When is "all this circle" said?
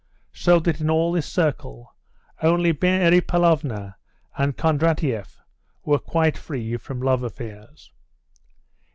0.89-1.95